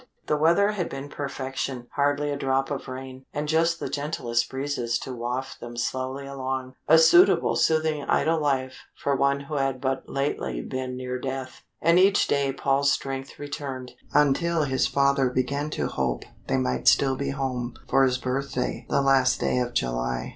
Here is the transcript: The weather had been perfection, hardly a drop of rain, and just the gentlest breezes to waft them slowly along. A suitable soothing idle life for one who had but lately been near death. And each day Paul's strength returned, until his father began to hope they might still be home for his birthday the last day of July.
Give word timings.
The 0.25 0.35
weather 0.35 0.71
had 0.71 0.89
been 0.89 1.09
perfection, 1.09 1.85
hardly 1.91 2.31
a 2.31 2.35
drop 2.35 2.71
of 2.71 2.87
rain, 2.87 3.23
and 3.35 3.47
just 3.47 3.79
the 3.79 3.87
gentlest 3.87 4.49
breezes 4.49 4.97
to 4.97 5.13
waft 5.13 5.59
them 5.59 5.77
slowly 5.77 6.25
along. 6.25 6.73
A 6.87 6.97
suitable 6.97 7.55
soothing 7.55 8.05
idle 8.05 8.41
life 8.41 8.79
for 8.95 9.15
one 9.15 9.41
who 9.41 9.57
had 9.57 9.79
but 9.79 10.09
lately 10.09 10.59
been 10.59 10.97
near 10.97 11.19
death. 11.19 11.61
And 11.83 11.99
each 11.99 12.25
day 12.25 12.51
Paul's 12.51 12.91
strength 12.91 13.37
returned, 13.37 13.91
until 14.11 14.63
his 14.63 14.87
father 14.87 15.29
began 15.29 15.69
to 15.77 15.85
hope 15.85 16.23
they 16.47 16.57
might 16.57 16.87
still 16.87 17.15
be 17.15 17.29
home 17.29 17.75
for 17.87 18.03
his 18.03 18.17
birthday 18.17 18.87
the 18.89 19.03
last 19.03 19.39
day 19.39 19.59
of 19.59 19.75
July. 19.75 20.29